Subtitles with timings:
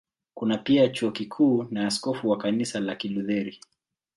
[0.33, 3.59] Kuna pia Chuo Kikuu na askofu wa Kanisa la Kilutheri.